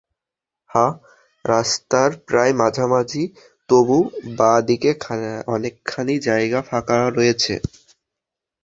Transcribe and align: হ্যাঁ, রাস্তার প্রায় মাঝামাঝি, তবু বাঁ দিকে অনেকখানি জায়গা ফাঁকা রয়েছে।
হ্যাঁ, 0.69 0.93
রাস্তার 1.45 2.09
প্রায় 2.27 2.53
মাঝামাঝি, 2.53 3.23
তবু 3.69 3.97
বাঁ 4.37 4.59
দিকে 4.61 4.91
অনেকখানি 5.47 6.15
জায়গা 6.19 6.59
ফাঁকা 6.61 6.97
রয়েছে। 7.09 7.53